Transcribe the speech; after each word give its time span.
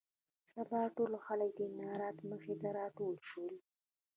سبا 0.53 0.81
ټول 0.95 1.13
خلک 1.25 1.51
د 1.55 1.59
امارت 1.71 2.17
مخې 2.29 2.53
ته 2.61 2.69
راټول 2.79 3.15
شول. 3.27 3.53